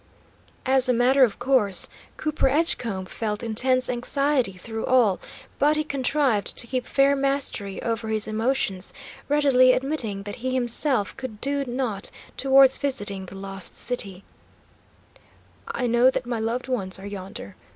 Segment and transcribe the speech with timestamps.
[0.65, 5.19] As a matter of course, Cooper Edgecombe felt intense anxiety through all,
[5.59, 8.95] but he contrived to keep fair mastery over his emotions,
[9.29, 14.23] readily admitting that he himself could do naught towards visiting the Lost City.
[15.67, 17.55] "I know that my loved ones are yonder.